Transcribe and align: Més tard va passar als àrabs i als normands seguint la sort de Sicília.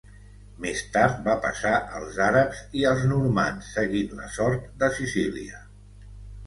Més 0.63 0.79
tard 0.95 1.19
va 1.27 1.35
passar 1.43 1.75
als 1.99 2.17
àrabs 2.29 2.65
i 2.81 2.89
als 2.93 3.07
normands 3.13 3.71
seguint 3.77 4.19
la 4.23 4.35
sort 4.41 4.69
de 4.83 4.93
Sicília. 5.01 5.65